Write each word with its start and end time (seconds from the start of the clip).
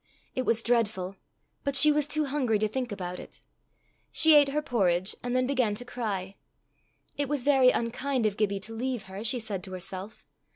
It 0.33 0.47
was 0.47 0.63
dreadful; 0.63 1.15
but 1.63 1.75
she 1.75 1.91
was 1.91 2.07
too 2.07 2.25
hungry 2.25 2.57
to 2.57 2.67
think 2.67 2.91
about 2.91 3.19
it. 3.19 3.39
She 4.11 4.33
ate 4.33 4.47
her 4.49 4.61
porridge, 4.63 5.15
and 5.21 5.35
then 5.35 5.45
began 5.45 5.75
to 5.75 5.85
cry. 5.85 6.37
It 7.17 7.29
was 7.29 7.43
very 7.43 7.69
unkind 7.69 8.25
of 8.25 8.35
Gibbie 8.35 8.59
to 8.61 8.73
leave 8.73 9.03
her, 9.03 9.23
she 9.23 9.37
said 9.37 9.63
to 9.65 9.73
herself. 9.73 10.25